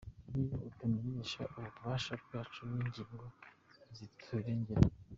Niyo 0.33 0.57
atumenyesha 0.67 1.41
ububasha 1.57 2.13
bwacu 2.23 2.59
n’ingingo 2.71 3.25
ziturengera. 3.97 4.87